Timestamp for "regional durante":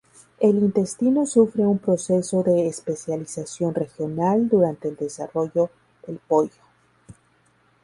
3.75-4.87